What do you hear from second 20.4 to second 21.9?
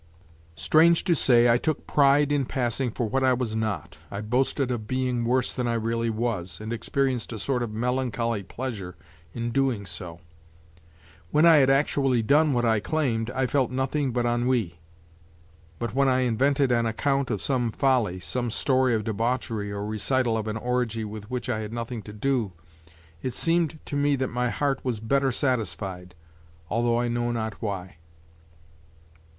an orgy with which I had